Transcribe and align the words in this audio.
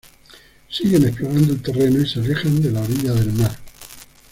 Siguen 0.67 1.03
explorando 1.07 1.53
el 1.53 1.61
terreno 1.61 2.01
y 2.01 2.07
se 2.09 2.17
alejan 2.21 2.59
de 2.59 2.71
la 2.71 2.81
orilla 2.81 3.13
del 3.13 3.33
mar. 3.33 3.55